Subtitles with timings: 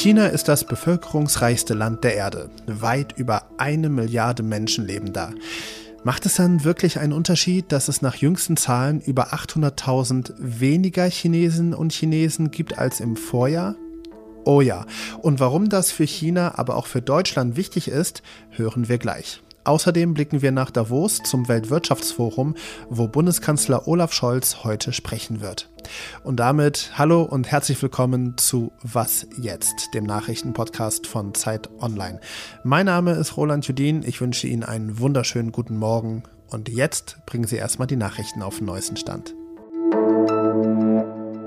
[0.00, 2.48] China ist das bevölkerungsreichste Land der Erde.
[2.66, 5.30] Weit über eine Milliarde Menschen leben da.
[6.04, 11.74] Macht es dann wirklich einen Unterschied, dass es nach jüngsten Zahlen über 800.000 weniger Chinesen
[11.74, 13.74] und Chinesen gibt als im Vorjahr?
[14.46, 14.86] Oh ja,
[15.20, 18.22] und warum das für China, aber auch für Deutschland wichtig ist,
[18.52, 19.42] hören wir gleich.
[19.64, 22.54] Außerdem blicken wir nach Davos zum Weltwirtschaftsforum,
[22.88, 25.68] wo Bundeskanzler Olaf Scholz heute sprechen wird.
[26.24, 32.20] Und damit hallo und herzlich willkommen zu Was jetzt, dem Nachrichtenpodcast von Zeit Online.
[32.64, 37.46] Mein Name ist Roland Judin, ich wünsche Ihnen einen wunderschönen guten Morgen und jetzt bringen
[37.46, 39.34] Sie erstmal die Nachrichten auf den neuesten Stand.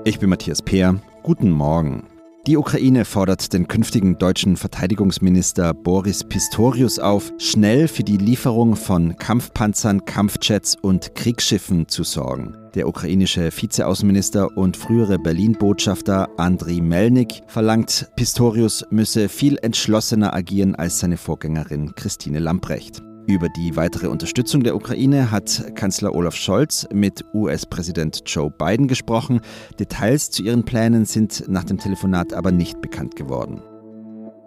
[0.04, 2.04] Ich bin Matthias Peer, guten Morgen.
[2.46, 9.16] Die Ukraine fordert den künftigen deutschen Verteidigungsminister Boris Pistorius auf, schnell für die Lieferung von
[9.16, 12.54] Kampfpanzern, Kampfjets und Kriegsschiffen zu sorgen.
[12.74, 20.98] Der ukrainische Vizeaußenminister und frühere Berlin-Botschafter Andriy Melnik verlangt, Pistorius müsse viel entschlossener agieren als
[20.98, 23.02] seine Vorgängerin Christine Lamprecht.
[23.26, 29.40] Über die weitere Unterstützung der Ukraine hat Kanzler Olaf Scholz mit US-Präsident Joe Biden gesprochen.
[29.78, 33.62] Details zu ihren Plänen sind nach dem Telefonat aber nicht bekannt geworden.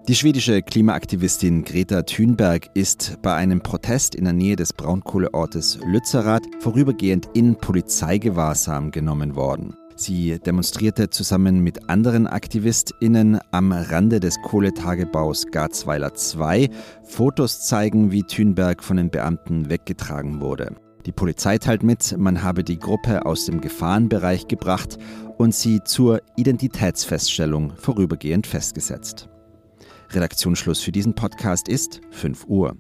[0.08, 6.45] Die schwedische Klimaaktivistin Greta Thunberg ist bei einem Protest in der Nähe des Braunkohleortes Lützerath
[6.59, 9.75] vorübergehend in Polizeigewahrsam genommen worden.
[9.99, 16.69] Sie demonstrierte zusammen mit anderen AktivistInnen am Rande des Kohletagebaus Garzweiler 2.
[17.03, 20.75] Fotos zeigen, wie Thünberg von den Beamten weggetragen wurde.
[21.07, 24.99] Die Polizei teilt mit, man habe die Gruppe aus dem Gefahrenbereich gebracht
[25.39, 29.29] und sie zur Identitätsfeststellung vorübergehend festgesetzt.
[30.11, 32.77] Redaktionsschluss für diesen Podcast ist 5 Uhr.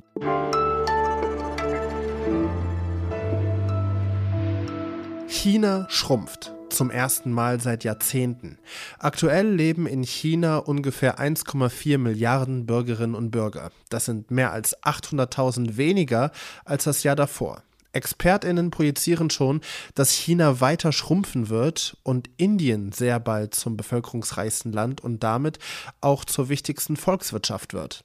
[5.27, 8.59] China schrumpft zum ersten Mal seit Jahrzehnten.
[8.99, 13.71] Aktuell leben in China ungefähr 1,4 Milliarden Bürgerinnen und Bürger.
[13.89, 16.31] Das sind mehr als 800.000 weniger
[16.65, 17.63] als das Jahr davor.
[17.93, 19.61] Expertinnen projizieren schon,
[19.95, 25.57] dass China weiter schrumpfen wird und Indien sehr bald zum bevölkerungsreichsten Land und damit
[25.99, 28.03] auch zur wichtigsten Volkswirtschaft wird.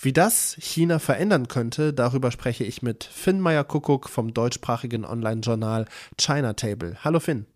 [0.00, 5.86] Wie das China verändern könnte, darüber spreche ich mit Finn Meyer-Kuckuck vom deutschsprachigen Online-Journal
[6.18, 6.96] China Table.
[7.04, 7.46] Hallo Finn.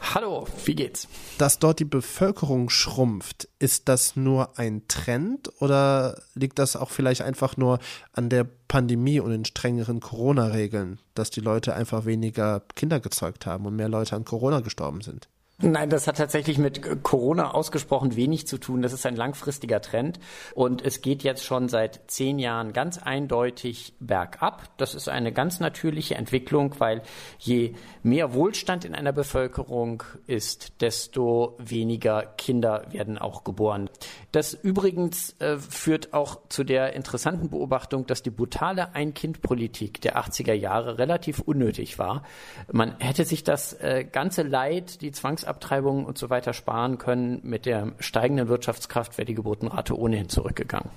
[0.00, 1.08] Hallo, wie geht's?
[1.38, 7.22] Dass dort die Bevölkerung schrumpft, ist das nur ein Trend oder liegt das auch vielleicht
[7.22, 7.78] einfach nur
[8.12, 13.66] an der Pandemie und den strengeren Corona-Regeln, dass die Leute einfach weniger Kinder gezeugt haben
[13.66, 15.28] und mehr Leute an Corona gestorben sind?
[15.58, 18.82] Nein, das hat tatsächlich mit Corona ausgesprochen wenig zu tun.
[18.82, 20.20] Das ist ein langfristiger Trend
[20.54, 24.68] und es geht jetzt schon seit zehn Jahren ganz eindeutig bergab.
[24.76, 27.00] Das ist eine ganz natürliche Entwicklung, weil
[27.38, 27.72] je
[28.02, 33.88] mehr Wohlstand in einer Bevölkerung ist, desto weniger Kinder werden auch geboren.
[34.32, 40.52] Das übrigens äh, führt auch zu der interessanten Beobachtung, dass die brutale Ein-Kind-Politik der 80er
[40.52, 42.24] Jahre relativ unnötig war.
[42.70, 47.40] Man hätte sich das äh, ganze Leid, die Zwangs Zwangsabtreibungen und so weiter sparen können.
[47.42, 50.90] Mit der steigenden Wirtschaftskraft wäre die Geburtenrate ohnehin zurückgegangen.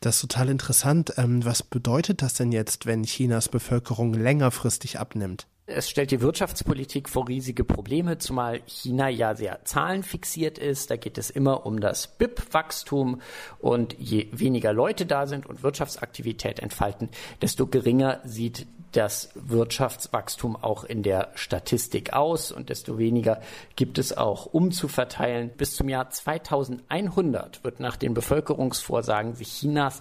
[0.00, 1.14] Das ist total interessant.
[1.16, 5.46] Ähm, was bedeutet das denn jetzt, wenn Chinas Bevölkerung längerfristig abnimmt?
[5.68, 10.92] Es stellt die Wirtschaftspolitik vor riesige Probleme, zumal China ja sehr zahlenfixiert ist.
[10.92, 13.20] Da geht es immer um das BIP-Wachstum
[13.58, 17.08] und je weniger Leute da sind und Wirtschaftsaktivität entfalten,
[17.42, 23.40] desto geringer sieht das Wirtschaftswachstum auch in der Statistik aus und desto weniger
[23.74, 25.50] gibt es auch umzuverteilen.
[25.50, 29.98] Bis zum Jahr 2100 wird nach den Bevölkerungsvorsagen sich Chinas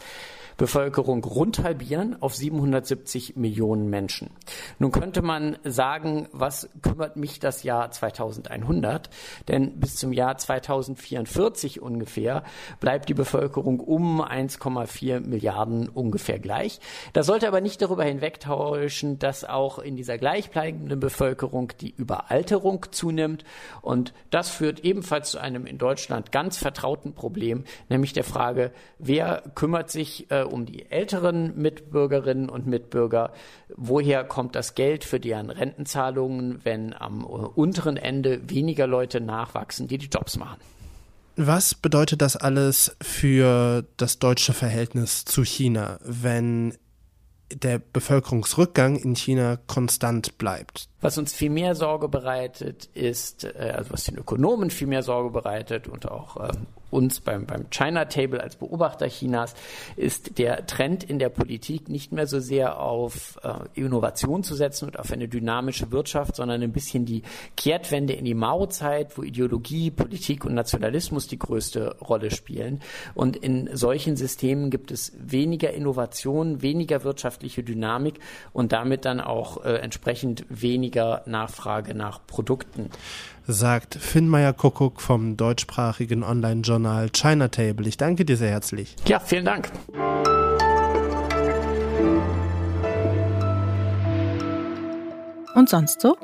[0.57, 4.29] Bevölkerung rund halbieren auf 770 Millionen Menschen.
[4.79, 9.09] Nun könnte man sagen, was kümmert mich das Jahr 2100?
[9.49, 12.43] Denn bis zum Jahr 2044 ungefähr
[12.79, 16.79] bleibt die Bevölkerung um 1,4 Milliarden ungefähr gleich.
[17.11, 23.43] Das sollte aber nicht darüber hinwegtäuschen, dass auch in dieser gleichbleibenden Bevölkerung die Überalterung zunimmt.
[23.81, 29.43] Und das führt ebenfalls zu einem in Deutschland ganz vertrauten Problem, nämlich der Frage, wer
[29.55, 33.33] kümmert sich äh, um die älteren Mitbürgerinnen und Mitbürger.
[33.75, 39.97] Woher kommt das Geld für deren Rentenzahlungen, wenn am unteren Ende weniger Leute nachwachsen, die
[39.97, 40.59] die Jobs machen?
[41.37, 46.75] Was bedeutet das alles für das deutsche Verhältnis zu China, wenn
[47.53, 50.89] der Bevölkerungsrückgang in China konstant bleibt.
[51.01, 55.29] Was uns viel mehr Sorge bereitet, ist, äh, also was den Ökonomen viel mehr Sorge
[55.29, 56.51] bereitet und auch äh,
[56.91, 59.53] uns beim, beim China Table als Beobachter Chinas
[59.95, 64.85] ist der Trend in der Politik nicht mehr so sehr auf äh, Innovation zu setzen
[64.85, 67.23] und auf eine dynamische Wirtschaft, sondern ein bisschen die
[67.57, 72.81] Kehrtwende in die Mao-Zeit, wo Ideologie, Politik und Nationalismus die größte Rolle spielen.
[73.13, 78.19] Und in solchen Systemen gibt es weniger Innovation, weniger wirtschaftliche Dynamik
[78.53, 82.89] und damit dann auch äh, entsprechend weniger Nachfrage nach Produkten
[83.47, 87.87] sagt Finn Meyer-Kuckuck vom deutschsprachigen Online-Journal China Table.
[87.87, 88.95] Ich danke dir sehr herzlich.
[89.05, 89.71] Ja, vielen Dank.
[95.55, 96.17] Und sonst so?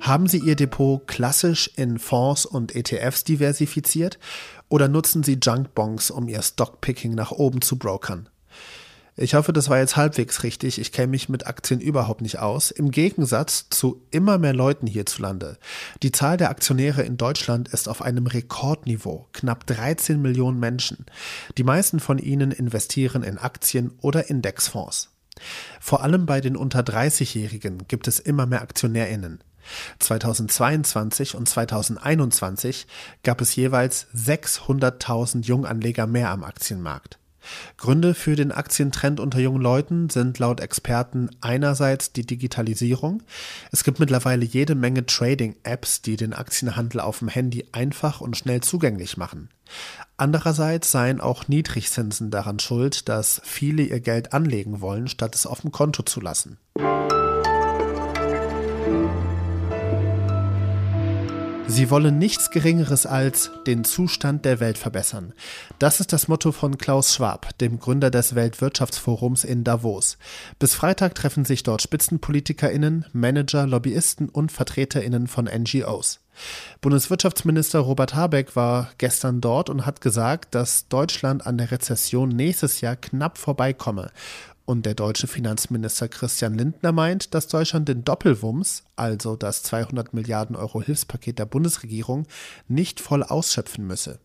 [0.00, 4.18] Haben Sie Ihr Depot klassisch in Fonds und ETFs diversifiziert
[4.68, 8.28] oder nutzen Sie Junkbonds, um Ihr Stockpicking nach oben zu brokern?
[9.20, 10.78] Ich hoffe, das war jetzt halbwegs richtig.
[10.78, 12.70] Ich kenne mich mit Aktien überhaupt nicht aus.
[12.70, 15.58] Im Gegensatz zu immer mehr Leuten hierzulande.
[16.04, 19.26] Die Zahl der Aktionäre in Deutschland ist auf einem Rekordniveau.
[19.32, 21.04] Knapp 13 Millionen Menschen.
[21.56, 25.10] Die meisten von ihnen investieren in Aktien oder Indexfonds.
[25.80, 29.42] Vor allem bei den unter 30-Jährigen gibt es immer mehr AktionärInnen.
[29.98, 32.86] 2022 und 2021
[33.24, 37.18] gab es jeweils 600.000 Junganleger mehr am Aktienmarkt.
[37.76, 43.22] Gründe für den Aktientrend unter jungen Leuten sind laut Experten einerseits die Digitalisierung.
[43.72, 48.60] Es gibt mittlerweile jede Menge Trading-Apps, die den Aktienhandel auf dem Handy einfach und schnell
[48.60, 49.50] zugänglich machen.
[50.16, 55.60] Andererseits seien auch Niedrigzinsen daran schuld, dass viele ihr Geld anlegen wollen, statt es auf
[55.60, 56.58] dem Konto zu lassen.
[61.78, 65.32] Sie wollen nichts Geringeres als den Zustand der Welt verbessern.
[65.78, 70.18] Das ist das Motto von Klaus Schwab, dem Gründer des Weltwirtschaftsforums in Davos.
[70.58, 76.18] Bis Freitag treffen sich dort Spitzenpolitikerinnen, Manager, Lobbyisten und Vertreterinnen von NGOs.
[76.80, 82.80] Bundeswirtschaftsminister Robert Habeck war gestern dort und hat gesagt, dass Deutschland an der Rezession nächstes
[82.80, 84.10] Jahr knapp vorbeikomme
[84.68, 90.56] und der deutsche Finanzminister Christian Lindner meint, dass Deutschland den Doppelwumms, also das 200 Milliarden
[90.56, 92.26] Euro Hilfspaket der Bundesregierung,
[92.68, 94.20] nicht voll ausschöpfen müsse.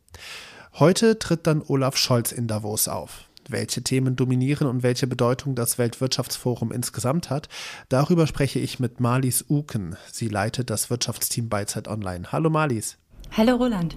[0.74, 3.30] Heute tritt dann Olaf Scholz in Davos auf.
[3.48, 7.48] Welche Themen dominieren und welche Bedeutung das Weltwirtschaftsforum insgesamt hat,
[7.88, 9.96] darüber spreche ich mit Marlies Uken.
[10.12, 12.34] Sie leitet das Wirtschaftsteam bei Zeit Online.
[12.34, 12.98] Hallo Marlies.
[13.32, 13.96] Hallo Roland.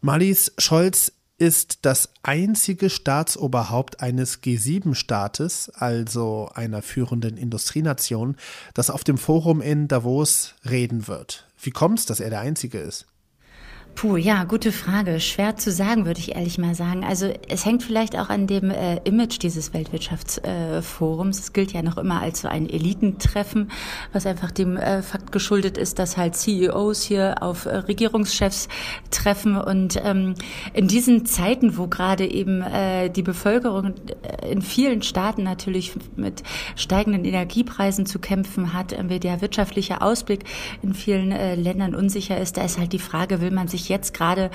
[0.00, 8.36] Marlies Scholz ist das einzige Staatsoberhaupt eines G7-Staates, also einer führenden Industrienation,
[8.74, 11.46] das auf dem Forum in Davos reden wird.
[11.60, 13.06] Wie kommt es, dass er der Einzige ist?
[13.96, 15.20] Puh, ja, gute Frage.
[15.20, 17.02] Schwer zu sagen, würde ich ehrlich mal sagen.
[17.02, 21.38] Also es hängt vielleicht auch an dem äh, Image dieses Weltwirtschaftsforums.
[21.38, 23.70] Äh, es gilt ja noch immer als so ein Elitentreffen,
[24.12, 28.68] was einfach dem äh, Fakt geschuldet ist, dass halt CEOs hier auf äh, Regierungschefs
[29.10, 29.56] treffen.
[29.56, 30.34] Und ähm,
[30.74, 36.42] in diesen Zeiten, wo gerade eben äh, die Bevölkerung äh, in vielen Staaten natürlich mit
[36.74, 40.44] steigenden Energiepreisen zu kämpfen hat, äh, der wirtschaftliche Ausblick
[40.82, 44.14] in vielen äh, Ländern unsicher ist, da ist halt die Frage, will man sich jetzt
[44.14, 44.50] gerade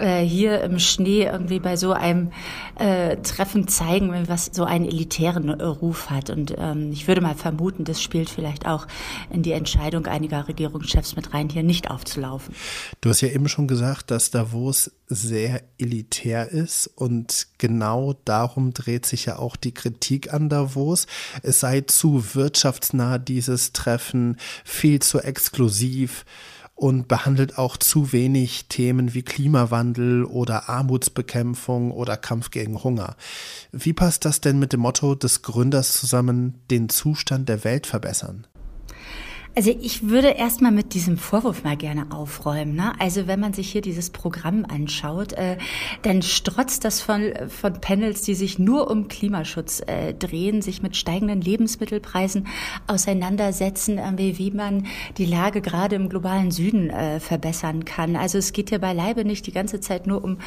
[0.00, 2.32] äh, hier im Schnee irgendwie bei so einem
[2.78, 6.30] äh, Treffen zeigen, was so einen elitären äh, Ruf hat.
[6.30, 8.86] Und ähm, ich würde mal vermuten, das spielt vielleicht auch
[9.30, 12.54] in die Entscheidung einiger Regierungschefs mit rein, hier nicht aufzulaufen.
[13.00, 19.04] Du hast ja eben schon gesagt, dass Davos sehr elitär ist und genau darum dreht
[19.04, 21.06] sich ja auch die Kritik an Davos.
[21.42, 26.24] Es sei zu wirtschaftsnah dieses Treffen, viel zu exklusiv
[26.80, 33.16] und behandelt auch zu wenig Themen wie Klimawandel oder Armutsbekämpfung oder Kampf gegen Hunger.
[33.70, 38.46] Wie passt das denn mit dem Motto des Gründers zusammen, den Zustand der Welt verbessern?
[39.56, 42.76] Also ich würde erstmal mit diesem Vorwurf mal gerne aufräumen.
[42.76, 42.92] Ne?
[43.00, 45.58] Also wenn man sich hier dieses Programm anschaut, äh,
[46.02, 50.96] dann strotzt das von, von Panels, die sich nur um Klimaschutz äh, drehen, sich mit
[50.96, 52.46] steigenden Lebensmittelpreisen
[52.86, 54.86] auseinandersetzen, äh, wie, wie man
[55.18, 58.14] die Lage gerade im globalen Süden äh, verbessern kann.
[58.14, 60.38] Also es geht hier beileibe nicht die ganze Zeit nur um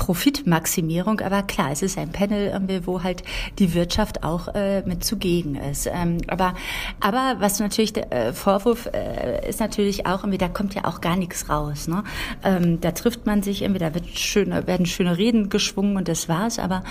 [0.00, 3.22] Profitmaximierung, aber klar, es ist ein Panel, wo halt
[3.58, 5.86] die Wirtschaft auch äh, mit zugegen ist.
[5.92, 6.54] Ähm, aber,
[7.00, 11.02] aber was natürlich der äh, Vorwurf äh, ist natürlich auch, irgendwie, da kommt ja auch
[11.02, 11.86] gar nichts raus.
[11.86, 12.02] Ne?
[12.42, 16.30] Ähm, da trifft man sich, irgendwie, da wird schöne, werden schöne Reden geschwungen und das
[16.30, 16.58] war's.
[16.58, 16.82] Aber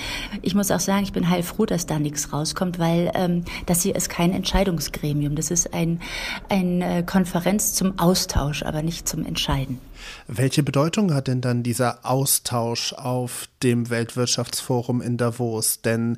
[0.43, 3.95] ich muss auch sagen, ich bin heilfroh, dass da nichts rauskommt, weil ähm, das hier
[3.95, 5.33] ist kein Entscheidungsgremium.
[5.33, 5.99] Das ist ein,
[6.47, 9.79] eine Konferenz zum Austausch, aber nicht zum Entscheiden.
[10.27, 15.81] Welche Bedeutung hat denn dann dieser Austausch auf dem Weltwirtschaftsforum in Davos?
[15.81, 16.17] Denn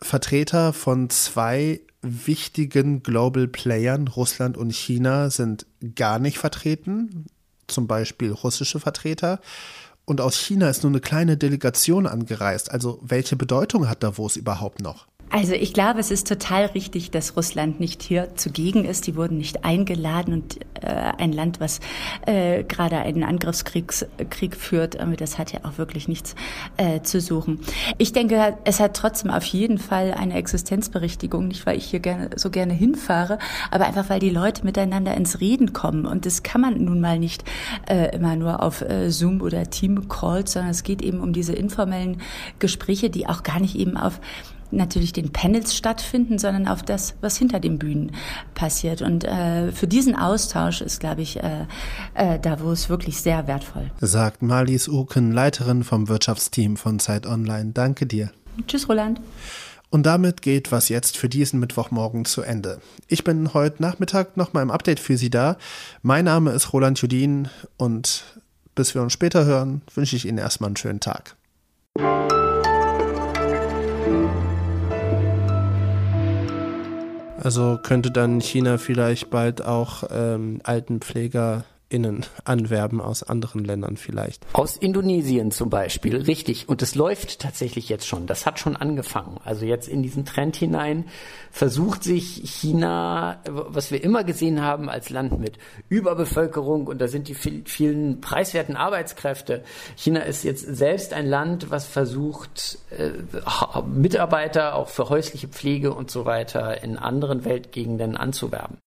[0.00, 7.26] Vertreter von zwei wichtigen Global Playern, Russland und China, sind gar nicht vertreten,
[7.66, 9.40] zum Beispiel russische Vertreter.
[10.04, 12.70] Und aus China ist nur eine kleine Delegation angereist.
[12.70, 15.06] Also welche Bedeutung hat Davos überhaupt noch?
[15.30, 19.06] Also ich glaube, es ist total richtig, dass Russland nicht hier zugegen ist.
[19.06, 21.80] Die wurden nicht eingeladen und äh, ein Land, was
[22.26, 23.92] äh, gerade einen Angriffskrieg
[24.30, 26.34] Krieg führt, das hat ja auch wirklich nichts
[26.76, 27.60] äh, zu suchen.
[27.98, 32.30] Ich denke, es hat trotzdem auf jeden Fall eine Existenzberechtigung, nicht weil ich hier gerne,
[32.36, 33.38] so gerne hinfahre,
[33.70, 36.06] aber einfach weil die Leute miteinander ins Reden kommen.
[36.06, 37.44] Und das kann man nun mal nicht
[37.88, 41.52] äh, immer nur auf äh, Zoom oder Team Calls, sondern es geht eben um diese
[41.52, 42.20] informellen
[42.58, 44.20] Gespräche, die auch gar nicht eben auf
[44.72, 48.12] natürlich den Panels stattfinden, sondern auf das, was hinter den Bühnen
[48.54, 49.02] passiert.
[49.02, 51.66] Und äh, für diesen Austausch ist, glaube ich, äh,
[52.14, 53.90] äh, Davos wirklich sehr wertvoll.
[54.00, 57.72] Sagt Marlies Uken, Leiterin vom Wirtschaftsteam von Zeit Online.
[57.72, 58.30] Danke dir.
[58.66, 59.20] Tschüss, Roland.
[59.90, 62.80] Und damit geht was jetzt für diesen Mittwochmorgen zu Ende.
[63.06, 65.56] Ich bin heute Nachmittag nochmal im Update für Sie da.
[66.02, 68.24] Mein Name ist Roland Judin und
[68.74, 71.36] bis wir uns später hören, wünsche ich Ihnen erstmal einen schönen Tag.
[77.42, 84.44] Also könnte dann China vielleicht bald auch ähm, Altenpfleger Innen anwerben aus anderen Ländern vielleicht.
[84.52, 86.68] Aus Indonesien zum Beispiel, richtig.
[86.68, 88.26] Und es läuft tatsächlich jetzt schon.
[88.26, 89.38] Das hat schon angefangen.
[89.44, 91.04] Also jetzt in diesen Trend hinein
[91.52, 97.28] versucht sich China, was wir immer gesehen haben als Land mit Überbevölkerung und da sind
[97.28, 99.62] die vielen preiswerten Arbeitskräfte.
[99.94, 103.10] China ist jetzt selbst ein Land, was versucht, äh,
[103.86, 108.78] Mitarbeiter auch für häusliche Pflege und so weiter in anderen Weltgegenden anzuwerben.